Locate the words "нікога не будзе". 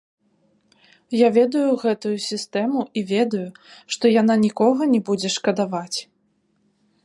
4.47-5.29